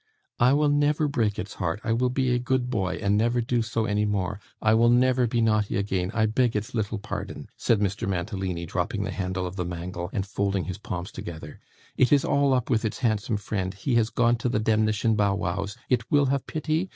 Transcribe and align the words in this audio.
'I 0.39 0.53
will 0.53 0.69
never 0.69 1.07
break 1.07 1.37
its 1.37 1.53
heart, 1.61 1.79
I 1.83 1.93
will 1.93 2.09
be 2.09 2.33
a 2.33 2.39
good 2.39 2.71
boy, 2.71 2.97
and 3.03 3.15
never 3.15 3.39
do 3.39 3.61
so 3.61 3.85
any 3.85 4.03
more; 4.03 4.39
I 4.59 4.73
will 4.73 4.89
never 4.89 5.27
be 5.27 5.41
naughty 5.41 5.77
again; 5.77 6.09
I 6.15 6.25
beg 6.25 6.55
its 6.55 6.73
little 6.73 6.97
pardon,' 6.97 7.49
said 7.55 7.79
Mr. 7.79 8.07
Mantalini, 8.09 8.65
dropping 8.65 9.03
the 9.03 9.11
handle 9.11 9.45
of 9.45 9.57
the 9.57 9.63
mangle, 9.63 10.09
and 10.11 10.25
folding 10.25 10.63
his 10.63 10.79
palms 10.79 11.11
together; 11.11 11.59
'it 11.97 12.11
is 12.11 12.25
all 12.25 12.55
up 12.55 12.67
with 12.67 12.83
its 12.83 12.97
handsome 13.05 13.37
friend! 13.37 13.75
He 13.75 13.93
has 13.93 14.09
gone 14.09 14.37
to 14.37 14.49
the 14.49 14.59
demnition 14.59 15.13
bow 15.13 15.35
wows. 15.35 15.77
It 15.87 16.09
will 16.09 16.25
have 16.25 16.47
pity? 16.47 16.89